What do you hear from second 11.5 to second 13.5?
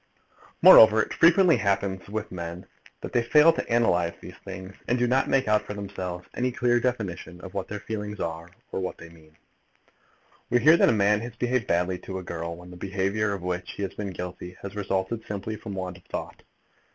badly to a girl, when the behaviour of